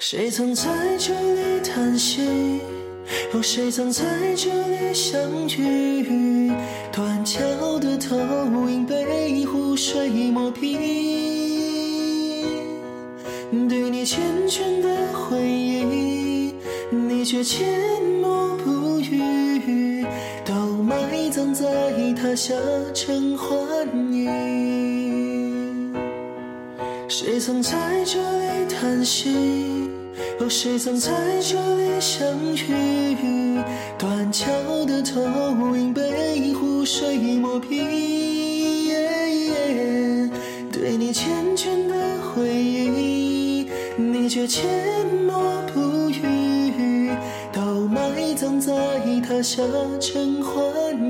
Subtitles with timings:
[0.00, 0.68] 谁曾在
[0.98, 2.60] 这里叹息？
[3.32, 4.04] 哦，谁曾在
[4.36, 6.50] 这里相遇？
[6.92, 7.40] 断桥
[7.78, 8.16] 的投
[8.68, 10.78] 影被湖水磨平，
[13.68, 14.18] 对你缱
[14.48, 16.52] 绻的回忆，
[16.90, 20.04] 你却缄默不语，
[20.44, 20.52] 都
[20.82, 21.64] 埋葬在
[22.20, 22.56] 他乡
[22.92, 23.56] 成幻
[24.12, 25.94] 影。
[27.08, 29.73] 谁曾在这里叹息？
[30.40, 31.10] 哦，谁曾在
[31.40, 33.62] 这里相遇？
[33.96, 34.50] 断桥
[34.84, 35.22] 的投
[35.76, 37.78] 影被湖水磨平，
[40.72, 44.66] 对你缱绻的回忆，你却缄
[45.24, 45.40] 默
[45.72, 47.10] 不语，
[47.52, 48.72] 都埋葬在
[49.26, 49.64] 他乡
[50.00, 51.03] 成幻